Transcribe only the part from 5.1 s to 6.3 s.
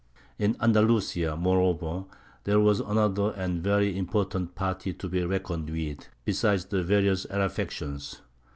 reckoned with,